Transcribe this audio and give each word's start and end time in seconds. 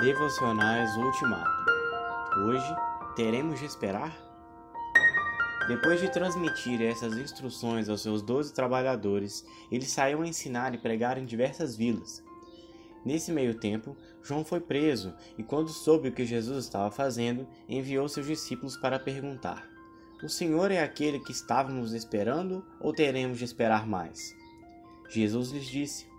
Devocionais 0.00 0.96
Ultimato. 0.96 1.70
Hoje 2.46 2.74
teremos 3.14 3.60
de 3.60 3.66
esperar? 3.66 4.16
Depois 5.68 6.00
de 6.00 6.10
transmitir 6.10 6.80
essas 6.80 7.18
instruções 7.18 7.86
aos 7.86 8.00
seus 8.00 8.22
doze 8.22 8.54
trabalhadores, 8.54 9.44
ele 9.70 9.84
saiu 9.84 10.22
a 10.22 10.26
ensinar 10.26 10.74
e 10.74 10.78
pregar 10.78 11.18
em 11.18 11.26
diversas 11.26 11.76
vilas. 11.76 12.24
Nesse 13.04 13.30
meio 13.30 13.60
tempo, 13.60 13.94
João 14.22 14.42
foi 14.42 14.58
preso 14.58 15.14
e, 15.36 15.42
quando 15.42 15.68
soube 15.68 16.08
o 16.08 16.12
que 16.12 16.24
Jesus 16.24 16.64
estava 16.64 16.90
fazendo, 16.90 17.46
enviou 17.68 18.08
seus 18.08 18.26
discípulos 18.26 18.78
para 18.78 18.98
perguntar: 18.98 19.68
O 20.22 20.30
Senhor 20.30 20.70
é 20.70 20.82
aquele 20.82 21.20
que 21.20 21.32
estávamos 21.32 21.92
esperando 21.92 22.64
ou 22.80 22.94
teremos 22.94 23.36
de 23.36 23.44
esperar 23.44 23.86
mais? 23.86 24.34
Jesus 25.10 25.50
lhes 25.50 25.66
disse: 25.66 26.09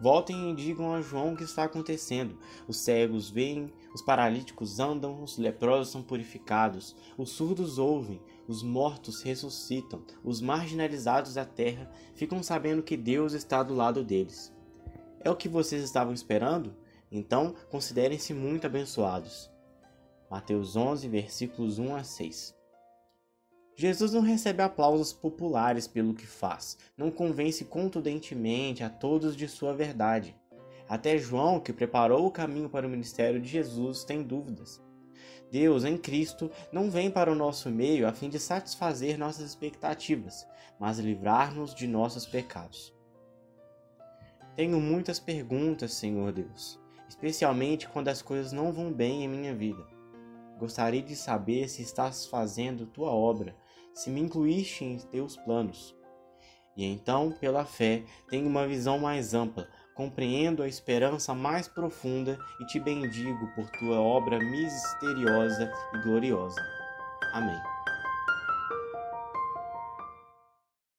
Voltem 0.00 0.50
e 0.50 0.54
digam 0.54 0.92
a 0.92 1.00
João 1.00 1.32
o 1.32 1.36
que 1.36 1.42
está 1.42 1.64
acontecendo. 1.64 2.38
Os 2.68 2.78
cegos 2.78 3.28
veem, 3.28 3.72
os 3.92 4.00
paralíticos 4.00 4.78
andam, 4.78 5.22
os 5.22 5.38
leprosos 5.38 5.90
são 5.92 6.02
purificados, 6.02 6.94
os 7.16 7.30
surdos 7.30 7.78
ouvem, 7.78 8.20
os 8.46 8.62
mortos 8.62 9.22
ressuscitam, 9.22 10.02
os 10.22 10.40
marginalizados 10.40 11.34
da 11.34 11.44
terra 11.44 11.90
ficam 12.14 12.42
sabendo 12.42 12.82
que 12.82 12.96
Deus 12.96 13.32
está 13.32 13.62
do 13.62 13.74
lado 13.74 14.04
deles. 14.04 14.52
É 15.20 15.30
o 15.30 15.36
que 15.36 15.48
vocês 15.48 15.82
estavam 15.82 16.14
esperando? 16.14 16.76
Então 17.10 17.54
considerem-se 17.70 18.32
muito 18.32 18.66
abençoados. 18.66 19.50
Mateus 20.30 20.76
11, 20.76 21.08
versículos 21.08 21.78
1 21.78 21.96
a 21.96 22.04
6. 22.04 22.57
Jesus 23.80 24.12
não 24.12 24.22
recebe 24.22 24.60
aplausos 24.60 25.12
populares 25.12 25.86
pelo 25.86 26.12
que 26.12 26.26
faz, 26.26 26.76
não 26.96 27.12
convence 27.12 27.64
contundentemente 27.64 28.82
a 28.82 28.90
todos 28.90 29.36
de 29.36 29.46
sua 29.46 29.72
verdade. 29.72 30.34
Até 30.88 31.16
João, 31.16 31.60
que 31.60 31.72
preparou 31.72 32.26
o 32.26 32.30
caminho 32.32 32.68
para 32.68 32.88
o 32.88 32.90
ministério 32.90 33.40
de 33.40 33.48
Jesus, 33.48 34.02
tem 34.02 34.20
dúvidas. 34.20 34.82
Deus, 35.48 35.84
em 35.84 35.96
Cristo, 35.96 36.50
não 36.72 36.90
vem 36.90 37.08
para 37.08 37.30
o 37.30 37.36
nosso 37.36 37.70
meio 37.70 38.08
a 38.08 38.12
fim 38.12 38.28
de 38.28 38.40
satisfazer 38.40 39.16
nossas 39.16 39.48
expectativas, 39.48 40.44
mas 40.76 40.98
livrar-nos 40.98 41.72
de 41.72 41.86
nossos 41.86 42.26
pecados. 42.26 42.92
Tenho 44.56 44.80
muitas 44.80 45.20
perguntas, 45.20 45.92
Senhor 45.94 46.32
Deus, 46.32 46.80
especialmente 47.08 47.88
quando 47.88 48.08
as 48.08 48.22
coisas 48.22 48.50
não 48.50 48.72
vão 48.72 48.92
bem 48.92 49.22
em 49.22 49.28
minha 49.28 49.54
vida. 49.54 49.86
Gostaria 50.58 51.00
de 51.00 51.14
saber 51.14 51.68
se 51.68 51.82
estás 51.82 52.26
fazendo 52.26 52.84
tua 52.84 53.12
obra 53.12 53.54
se 53.94 54.10
me 54.10 54.20
incluíste 54.20 54.84
em 54.84 54.98
teus 54.98 55.36
planos. 55.36 55.96
E 56.76 56.84
então, 56.84 57.32
pela 57.32 57.64
fé, 57.64 58.04
tenho 58.28 58.46
uma 58.46 58.66
visão 58.66 58.98
mais 58.98 59.34
ampla, 59.34 59.68
compreendo 59.96 60.62
a 60.62 60.68
esperança 60.68 61.34
mais 61.34 61.66
profunda 61.66 62.38
e 62.60 62.66
te 62.66 62.78
bendigo 62.78 63.48
por 63.54 63.68
tua 63.70 64.00
obra 64.00 64.38
misteriosa 64.38 65.72
e 65.94 65.98
gloriosa. 66.02 66.60
Amém. 67.32 67.77